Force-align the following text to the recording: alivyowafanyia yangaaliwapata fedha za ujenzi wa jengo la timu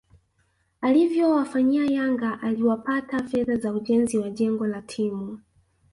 alivyowafanyia 0.81 1.85
yangaaliwapata 1.85 3.23
fedha 3.23 3.55
za 3.57 3.73
ujenzi 3.73 4.17
wa 4.17 4.29
jengo 4.29 4.67
la 4.67 4.81
timu 4.81 5.39